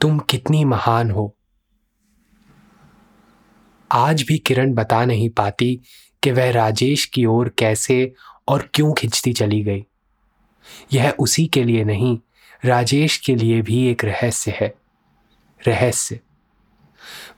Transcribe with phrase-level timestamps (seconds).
[0.00, 1.36] तुम कितनी महान हो।
[3.92, 5.80] आज भी किरण बता नहीं पाती
[6.22, 8.12] कि वह राजेश की ओर कैसे
[8.48, 9.84] और क्यों खिंचती चली गई।
[10.92, 12.18] यह उसी के लिए नहीं,
[12.64, 14.74] राजेश के लिए भी एक रहस्य है,
[15.68, 16.20] रहस्य।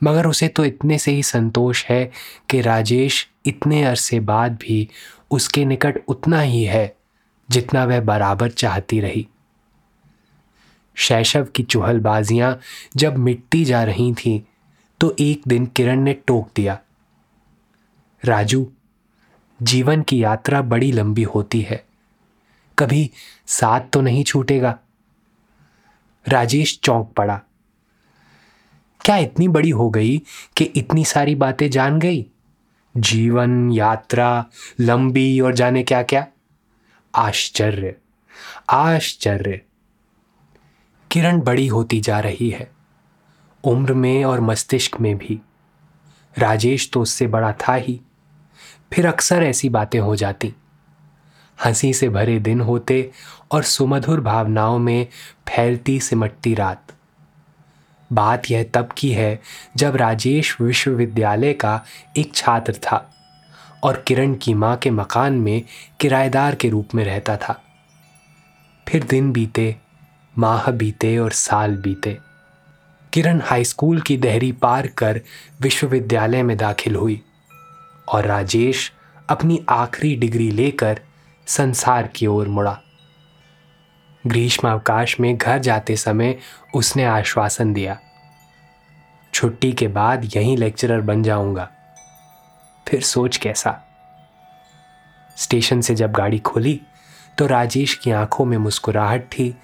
[0.03, 2.11] मगर उसे तो इतने से ही संतोष है
[2.51, 4.89] कि राजेश इतने अरसे बाद भी
[5.31, 6.97] उसके निकट उतना ही है
[7.51, 9.29] जितना वह बराबर चाहती रही।
[10.99, 12.59] शैशव की चुहलबाजियाँ
[12.97, 14.41] जब मिटती जा रही थीं
[15.01, 16.79] तो एक दिन किरण ने टोक दिया,
[18.23, 18.67] राजू,
[19.61, 21.85] जीवन की यात्रा बड़ी लंबी होती है,
[22.79, 23.11] कभी
[23.47, 24.79] साथ तो नहीं छूटेगा?
[26.27, 27.41] राजेश चौंक पड़ा,
[29.01, 30.19] क्या इतनी बड़ी हो गई
[30.57, 32.27] कि इतनी सारी बातें जान गई?
[32.95, 34.45] जीवन, यात्रा,
[34.81, 36.27] लंबी और जाने क्या क्या
[37.15, 37.95] आश्चर्य
[38.71, 39.61] आश्चर्य
[41.11, 42.71] किरण बड़ी होती जा रही है,
[43.65, 45.41] उम्र में और मस्तिष्क में भी।
[46.39, 48.01] राजेश तो उससे बड़ा था ही,
[48.93, 50.55] फिर अक्सर ऐसी बातें हो जाती।
[51.65, 53.11] हँसी से भरे दिन होते
[53.53, 55.07] और सुमधुर भावनाओं में
[55.49, 56.93] फैलती सिमटती रात।
[58.13, 59.41] बात यह तब की है
[59.77, 61.85] जब राजेश विश्वविद्यालय का
[62.17, 63.11] एक छात्र था
[63.83, 65.63] और किरण की माँ के मकान में
[66.01, 67.63] किराएदार के रूप में रहता था।
[68.89, 69.77] फिर दिन बीते
[70.39, 72.19] माह बीते और साल बीते।
[73.13, 75.21] किरण हाई स्कूल की दहरी पार कर
[75.61, 77.21] विश्वविद्यालय में दाखिल हुई
[78.09, 78.93] और राजेश
[79.29, 81.01] अपनी आखिरी डिग्री लेकर
[81.47, 82.79] संसार की ओर मुड़ा।
[84.27, 86.39] ग्रीष्मावकाश में घर जाते समय
[86.75, 87.99] उसने आश्वासन दिया,
[89.35, 91.69] छुट्टी के बाद यहीं लेक्चरर बन जाऊँगा।
[92.87, 93.81] फिर सोच कैसा?
[95.37, 96.81] स्टेशन से जब गाड़ी खोली
[97.39, 99.55] तो राजेश की आँखों में मुस्कुराहट थी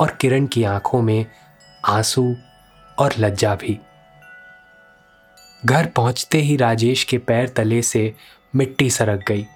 [0.00, 1.26] और किरण की आँखों में
[1.84, 2.36] आँसू
[2.98, 3.78] और लज्जा भी।
[5.66, 8.14] घर पहुँचते ही राजेश के पैर तले से
[8.56, 9.46] मिट्टी सरक गई।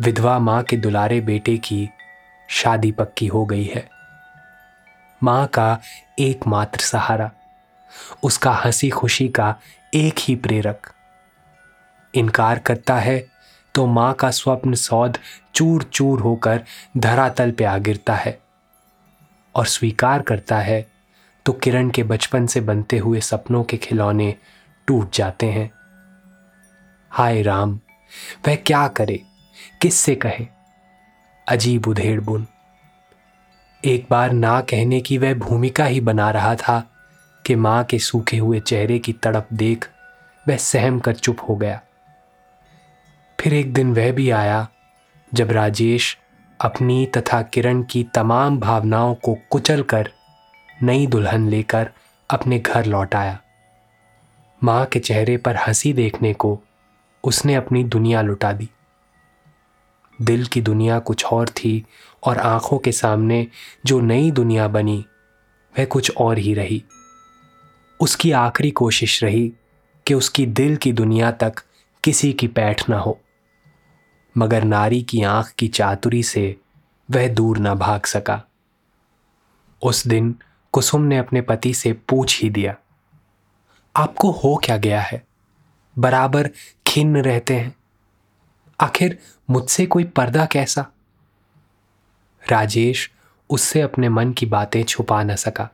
[0.00, 1.88] विधवा माँ के दुलारे बेटे की
[2.48, 3.88] शादी पक्की हो गई है।
[5.22, 5.80] माँ का
[6.18, 7.30] एकमात्र सहारा,
[8.22, 9.54] उसका हँसी खुशी का
[9.94, 10.92] एक ही प्रेरक।
[12.14, 13.26] इनकार करता है
[13.74, 15.18] तो माँ का स्वप्न सौध
[15.54, 16.62] चूर चूर होकर
[16.96, 18.41] धरातल पे आ गिरता है।
[19.54, 20.86] और स्वीकार करता है
[21.46, 24.34] तो किरण के बचपन से बनते हुए सपनों के खिलौने
[24.86, 25.70] टूट जाते हैं।
[27.10, 27.78] हाय राम,
[28.48, 29.20] वह क्या करे?
[29.82, 30.46] किससे कहे?
[31.48, 32.46] अजीब उधेड़ बुन।
[33.84, 36.80] एक बार ना कहने की वह भूमिका ही बना रहा था
[37.46, 39.88] कि माँ के सूखे हुए चेहरे की तड़प देख
[40.48, 41.80] वह सहम कर चुप हो गया।
[43.40, 44.68] फिर एक दिन वह भी आया,
[45.34, 46.18] जब राजेश
[46.62, 50.10] अपनी तथा किरण की तमाम भावनाओं को कुचल कर
[50.82, 51.90] नई दुल्हन लेकर
[52.30, 53.40] अपने घर लौट आया।
[54.64, 56.60] माँ के चेहरे पर हँसी देखने को
[57.24, 58.68] उसने अपनी दुनिया लुटा दी।
[60.22, 61.86] दिल की दुनिया कुछ और थी
[62.22, 63.46] और आँखों के सामने
[63.86, 65.04] जो नई दुनिया बनी,
[65.78, 66.84] वह कुछ और ही रही।
[68.00, 69.52] उसकी आखिरी कोशिश रही
[70.06, 71.54] कि उसकी दिल की दुनिया तक
[72.04, 73.20] किसी की पैठ ना हो।
[74.38, 76.56] मगर नारी की आँख की चातुरी से
[77.10, 78.42] वह दूर न भाग सका।
[79.82, 80.34] उस दिन
[80.72, 82.74] कुसुम ने अपने पति से पूछ ही दिया,
[83.96, 85.26] आपको हो क्या गया है?
[85.98, 86.50] बराबर
[86.86, 87.76] खिन्न रहते हैं।
[88.80, 89.18] आखिर
[89.50, 90.86] मुझसे कोई पर्दा कैसा?
[92.50, 93.10] राजेश
[93.50, 95.70] उससे अपने मन की बातें छुपा न सका।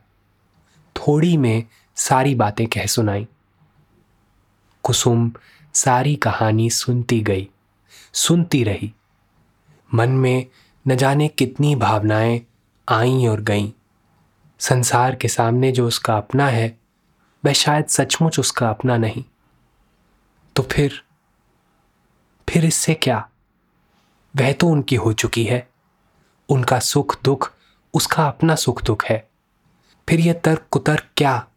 [0.95, 1.63] थोड़ी में
[1.95, 3.27] सारी बातें कह सुनाई।
[4.83, 5.31] कुसुम
[5.73, 7.49] सारी कहानी सुनती गई।
[8.13, 8.93] सुनती रही।
[9.93, 10.47] मन में
[10.87, 12.41] न जाने कितनी भावनाएँ
[12.89, 13.71] आईं और गईं।
[14.59, 16.79] संसार के सामने जो उसका अपना है,
[17.45, 19.25] वह शायद सचमुच उसका अपना नहीं।
[20.55, 21.03] तो फिर
[22.49, 23.29] फिर इससे क्या?
[24.35, 25.69] वह तो उनकी हो चुकी है।
[26.49, 27.53] उनका सुख दुख,
[27.93, 29.29] उसका अपना सुख दुख है।
[30.09, 31.47] फिर यह तर्क कुतर्क क्या?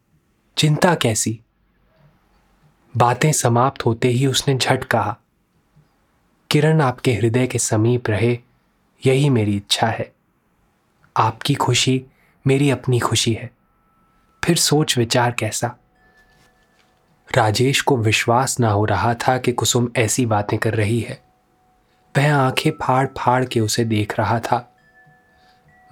[0.59, 1.41] चिंता कैसी?
[2.97, 5.19] बातें समाप्त होते ही उसने झट कहा
[6.53, 8.39] किरण आपके हृदय के समीप रहे,
[9.07, 10.13] यही मेरी इच्छा है।
[11.17, 12.05] आपकी खुशी
[12.47, 13.51] मेरी अपनी खुशी है।
[14.45, 15.77] फिर सोच विचार कैसा?
[17.37, 21.23] राजेश को विश्वास ना हो रहा था कि कुसुम ऐसी बातें कर रही है।
[22.17, 24.77] वह आँखें फाड़ फाड़ के उसे देख रहा था।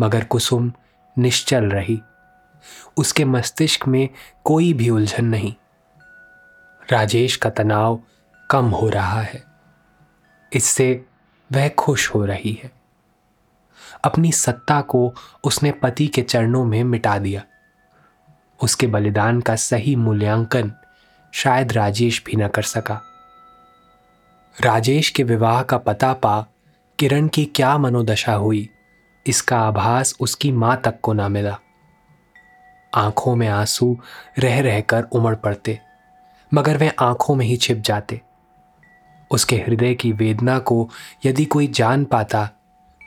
[0.01, 0.73] मगर कुसुम
[1.19, 2.01] निश्चल रही।
[2.97, 4.09] उसके मस्तिष्क में
[4.45, 5.55] कोई भी उलझन नहीं।
[6.91, 8.01] राजेश का तनाव
[8.51, 9.50] कम हो रहा है।
[10.53, 11.05] इससे
[11.53, 12.71] वह खुश हो रही है।
[14.05, 15.15] अपनी सत्ता को
[15.45, 17.43] उसने पति के चरणों में मिटा दिया।
[18.61, 20.73] उसके बलिदान का सही मूल्यांकन
[21.33, 23.01] शायद राजेश भी न कर सका।
[24.57, 26.47] राजेश के विवाह का पता पा
[26.99, 28.69] किरण की क्या मनोदशा हुई,
[29.27, 31.59] इसका आभास उसकी माँ तक को ना मिला।
[32.95, 33.97] आँखों में आँसू
[34.39, 35.79] रह रहकर उमड़ पड़ते,
[36.53, 38.21] मगर वे आँखों में ही छिप जाते।
[39.31, 40.91] उसके हृदय की वेदना को
[41.27, 42.51] यदि कोई जान पाता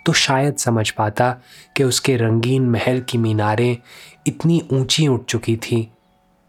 [0.05, 1.37] तो शायद समझ पाता
[1.77, 3.77] कि उसके रंगीन महल की मीनारें
[4.27, 5.85] इतनी ऊँची उठ चुकी थीं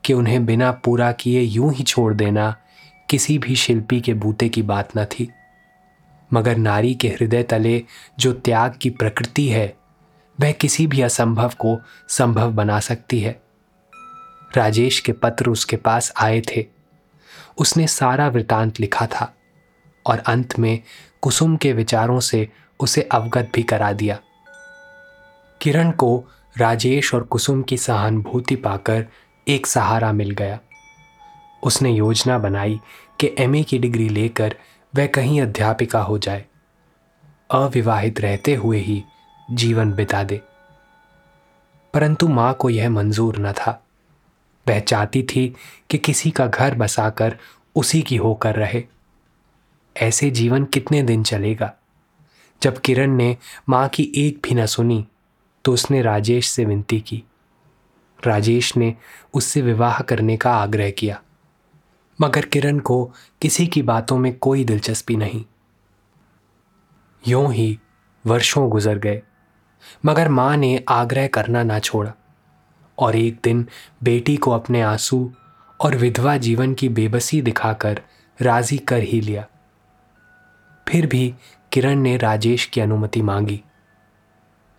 [0.05, 2.57] कि उन्हें बिना पूरा किए यूँ ही छोड़ देना
[3.11, 5.29] किसी भी शिल्पी के बूते की बात न थी।
[6.33, 7.83] मगर नारी के हृदय तले
[8.19, 9.77] जो त्याग की प्रकृति है,
[10.41, 13.43] वह किसी भी असंभव को संभव बना सकती है।
[14.57, 16.67] राजेश के पत्र उसके पास आए थे।
[17.59, 19.35] उसने सारा वृतांत लिखा था।
[20.07, 20.83] और अंत में
[21.23, 22.49] कुसुम के विचारों से
[22.81, 24.19] उसे अवगत भी करा दिया।
[25.63, 26.25] किरण को
[26.59, 29.07] राजेश और कुसुम की सहानुभूति पाकर
[29.49, 30.59] एक सहारा मिल गया।
[31.63, 32.81] उसने योजना बनाई
[33.21, 34.57] कि एमए की डिग्री लेकर
[34.97, 36.45] वह कहीं अध्यापिका हो जाए।
[37.51, 39.05] अविवाहित रहते हुए ही
[39.51, 40.41] जीवन बिता दे।
[41.95, 43.87] परंतु माँ को यह मंजूर न था।
[44.69, 45.57] वह चाहती थी
[45.91, 47.39] कि किसी का घर बसाकर
[47.77, 48.85] उसी की होकर रहे।
[49.97, 51.75] ऐसे जीवन कितने दिन चलेगा?
[52.63, 53.37] जब किरण ने
[53.69, 55.07] माँ की एक भी न सुनी
[55.65, 57.23] तो उसने राजेश से विनती की।
[58.27, 58.95] राजेश ने
[59.35, 61.23] उससे विवाह करने का आग्रह किया।
[62.21, 63.13] मगर किरण को
[63.43, 65.45] किसी की बातों में कोई दिलचस्पी नहीं।
[67.29, 67.79] यूँ ही
[68.27, 69.23] वर्षों गुजर गए,
[70.07, 72.13] मगर माँ ने आग्रह करना ना छोड़ा।
[72.99, 73.69] और एक दिन
[74.03, 75.33] बेटी को अपने आँसू
[75.81, 78.03] और विधवा जीवन की बेबसी दिखाकर
[78.43, 79.47] राज़ी कर ही लिया।
[80.89, 81.35] फिर भी
[81.73, 83.61] किरण ने राजेश की अनुमति मांगी।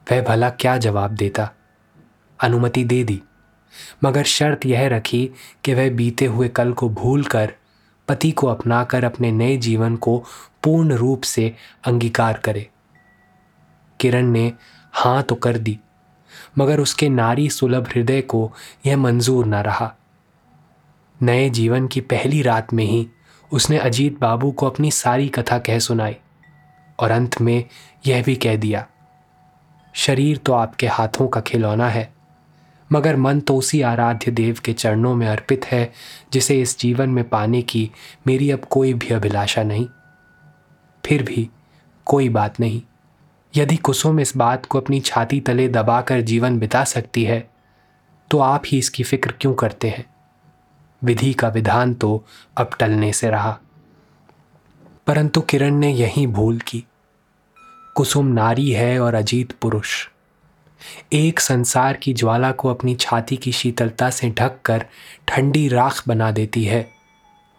[0.07, 1.49] वह भला क्या जवाब देता?
[2.39, 3.21] अनुमति दे दी।
[4.03, 5.29] मगर शर्त यह रखी
[5.63, 7.53] कि वह बीते हुए कल को भूलकर
[8.07, 10.23] पति को अपनाकर अपने नए जीवन को
[10.63, 11.55] पूर्ण रूप से
[11.85, 12.69] अंगीकार करे।
[13.99, 14.51] किरण ने
[14.93, 15.79] हाँ तो कर दी,
[16.57, 18.51] मगर उसके नारी सुलभ हृदय को
[18.85, 19.93] यह मंजूर न रहा।
[21.21, 23.07] नए जीवन की पहली रात में ही
[23.51, 26.15] उसने अजीत बाबू को अपनी सारी कथा कह सुनाई
[26.99, 27.63] और अंत में
[28.07, 28.85] यह भी कह दिया,
[29.95, 32.13] शरीर तो आपके हाथों का खिलौना है,
[32.89, 35.91] मगर मन तो उसी आराध्य देव के चरणों में अर्पित है,
[36.33, 37.89] जिसे इस जीवन में पाने की
[38.27, 39.87] मेरी अब कोई भी अभिलाषा नहीं।
[41.03, 41.49] फिर भी
[42.07, 42.81] कोई बात नहीं,
[43.53, 47.47] यदि कुसुम इस बात को अपनी छाती तले दबाकर जीवन बिता सकती है
[48.31, 50.05] तो आप ही इसकी फ़िक्र क्यों करते हैं?
[51.05, 52.25] विधि का विधान तो
[52.57, 53.59] अब टलने से रहा।
[55.07, 56.85] परंतु किरण ने यही भूल की।
[57.95, 60.07] कुसुम नारी है और अजीत पुरुष।
[61.13, 64.85] एक संसार की ज्वाला को अपनी छाती की शीतलता से ढककर
[65.27, 66.89] ठंडी राख बना देती है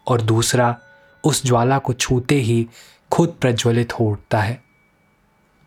[0.06, 0.78] और दूसरा
[1.24, 2.66] उस ज्वाला को छूते ही
[3.12, 4.62] खुद प्रज्वलित हो उठता है।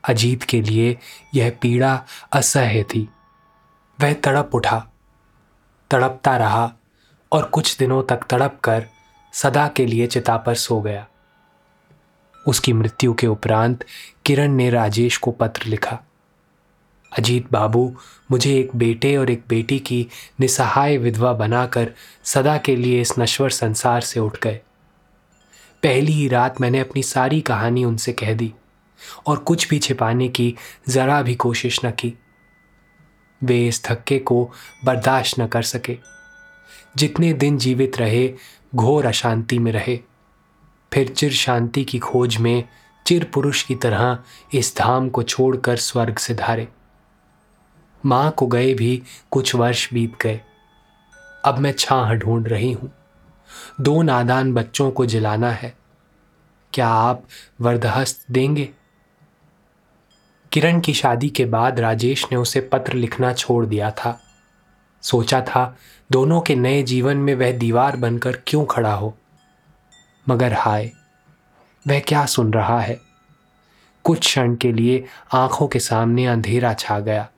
[0.03, 0.97] अजीत के लिए
[1.35, 3.09] यह पीड़ा असह्य थी।
[4.01, 4.87] वह तड़प उठा,
[5.91, 6.73] तड़पता रहा
[7.31, 8.85] और कुछ दिनों तक तड़प कर
[9.33, 11.07] सदा के लिए चिता पर सो गया।
[12.47, 13.85] उसकी मृत्यु के उपरांत
[14.25, 15.99] किरण ने राजेश को पत्र लिखा।
[17.17, 17.95] अजीत बाबू,
[18.31, 20.07] मुझे एक बेटे और एक बेटी की
[20.39, 21.93] निसहाय विधवा बनाकर
[22.23, 24.59] सदा के लिए इस नश्वर संसार से उठ गए।
[25.83, 28.53] पहली ही रात मैंने अपनी सारी कहानी उनसे कह दी
[29.27, 30.55] और कुछ भी छिपाने की
[30.89, 32.13] जरा भी कोशिश न की।
[33.43, 34.51] वे इस धक्के को
[34.85, 36.18] बर्दाश्त न कर सके।
[36.97, 38.33] जितने दिन जीवित रहे,
[38.75, 39.99] घोर अशांति में रहे।
[40.93, 42.63] फिर चिर शांति की खोज में,
[43.07, 44.19] चिर पुरुष की तरह
[44.53, 46.67] इस धाम को छोड़कर स्वर्ग से धारे।
[48.05, 50.41] माँ को गए भी कुछ वर्ष बीत गए।
[51.45, 52.91] अब मैं छाह ढूंढ रही हूँ।
[53.81, 55.77] दो नादान बच्चों को जिलाना है।
[56.73, 57.23] क्या आप
[57.61, 58.69] वर्दहस्त देंगे?
[60.51, 64.28] किरण की शादी के बाद राजेश ने उसे पत्र लिखना छोड़ दिया था।
[65.01, 65.77] सोचा था,
[66.11, 69.17] दोनों के नए जीवन में वह दीवार बनकर क्यों खड़ा हो?
[70.29, 70.91] मगर हाय,
[71.87, 73.01] वह क्या सुन रहा है?
[74.03, 77.29] कुछ क्षण के लिए आँखों के सामने अंधेरा छा गया।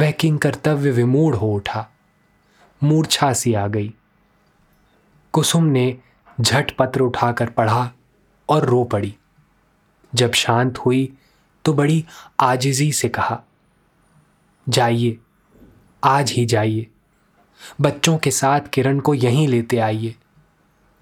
[0.00, 1.88] वह किंग कर्तव्य विमूढ़ हो उठा।
[2.82, 3.94] मूर्छा सी आ गई।
[5.32, 5.98] कुसुम ने
[6.40, 7.90] झट पत्र उठाकर पढ़ा
[8.48, 9.16] और रो पड़ी।
[10.14, 11.12] जब शांत हुई
[11.64, 12.04] तो बड़ी
[12.40, 13.42] आजिजी से कहा,
[14.68, 15.18] जाइए
[16.04, 16.86] आज ही जाइए।
[17.80, 20.14] बच्चों के साथ किरण को यहीं लेते आइए।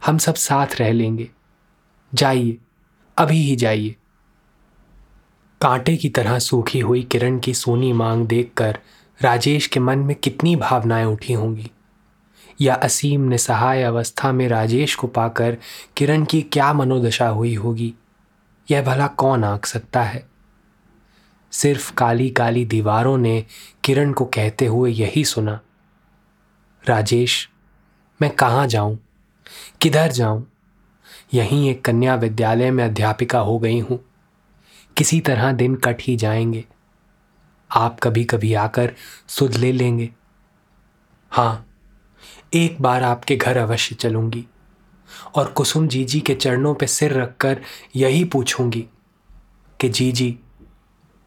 [0.07, 1.31] हम सब साथ रह लेंगे।
[2.15, 2.59] जाइए,
[3.19, 3.97] अभी ही जाइए।
[5.61, 8.79] कांटे की तरह सूखी हुई किरण की सोनी मांग देखकर
[9.23, 11.71] राजेश के मन में कितनी भावनाएँ उठी होंगी।
[12.61, 15.57] या असीम ने सहाय अवस्था में राजेश को पाकर
[15.97, 17.95] किरण की क्या मनोदशा हुई होगी?
[18.71, 20.30] यह भला कौन आंक सकता है?
[21.51, 23.47] सिर्फ़ काली काली दीवारों ने
[23.85, 25.61] किरण को कहते हुए यही सुना,
[26.89, 27.49] राजेश,
[28.23, 28.99] मैं कहाँ जाऊँ?
[29.81, 30.53] किधर जाऊँ?
[31.35, 34.05] यहीं एक कन्या विद्यालय में अध्यापिका हो गई हूँ।
[34.97, 36.65] किसी तरह दिन कट ही जाएँगे।
[37.77, 38.95] आप कभी कभी आकर
[39.29, 40.11] सुध ले लेंगे।
[41.31, 41.67] हाँ
[42.55, 44.47] एक बार आपके घर अवश्य चलूँगी
[45.35, 47.61] और कुसुम जीजी के चरणों पर सिर रखकर
[47.97, 48.87] यही पूछूँगी
[49.81, 50.39] कि, जीजी